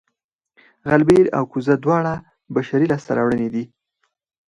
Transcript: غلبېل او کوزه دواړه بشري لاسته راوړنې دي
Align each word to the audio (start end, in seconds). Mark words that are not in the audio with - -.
غلبېل 0.89 1.25
او 1.37 1.43
کوزه 1.51 1.75
دواړه 1.83 2.13
بشري 2.55 2.85
لاسته 2.91 3.11
راوړنې 3.17 3.49
دي 3.53 3.63